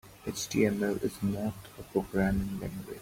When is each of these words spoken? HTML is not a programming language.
HTML 0.25 1.03
is 1.03 1.21
not 1.21 1.53
a 1.77 1.83
programming 1.83 2.59
language. 2.59 2.97